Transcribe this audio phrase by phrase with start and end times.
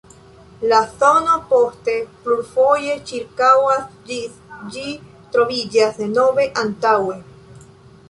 [0.69, 4.43] La zono poste plurfoje ĉirkaŭas, ĝis
[4.75, 4.97] ĝi
[5.37, 7.25] troviĝas denove antaŭe.